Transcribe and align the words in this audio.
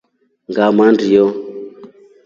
Ngamandyo. 0.49 1.25